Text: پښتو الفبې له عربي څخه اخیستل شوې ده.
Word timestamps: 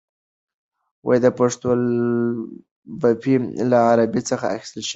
پښتو 1.39 1.67
الفبې 1.75 3.35
له 3.71 3.77
عربي 3.89 4.21
څخه 4.29 4.45
اخیستل 4.55 4.81
شوې 4.81 4.85
ده. 4.85 4.89